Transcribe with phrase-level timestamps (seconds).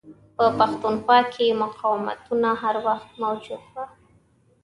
[0.35, 3.85] په پښتونخوا کې مقاوتونه هر وخت موجود وه.